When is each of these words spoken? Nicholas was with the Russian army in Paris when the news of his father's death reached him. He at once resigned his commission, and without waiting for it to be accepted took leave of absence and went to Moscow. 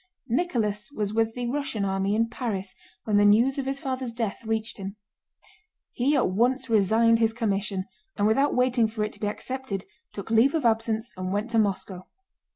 Nicholas 0.29 0.91
was 0.91 1.13
with 1.13 1.35
the 1.35 1.45
Russian 1.45 1.85
army 1.85 2.15
in 2.15 2.27
Paris 2.27 2.73
when 3.03 3.17
the 3.17 3.23
news 3.23 3.59
of 3.59 3.67
his 3.67 3.79
father's 3.79 4.13
death 4.13 4.43
reached 4.43 4.77
him. 4.77 4.95
He 5.91 6.15
at 6.15 6.31
once 6.31 6.71
resigned 6.71 7.19
his 7.19 7.33
commission, 7.33 7.85
and 8.17 8.25
without 8.25 8.55
waiting 8.55 8.87
for 8.87 9.03
it 9.03 9.13
to 9.13 9.19
be 9.19 9.27
accepted 9.27 9.85
took 10.11 10.31
leave 10.31 10.55
of 10.55 10.65
absence 10.65 11.13
and 11.15 11.31
went 11.31 11.51
to 11.51 11.59
Moscow. 11.59 12.07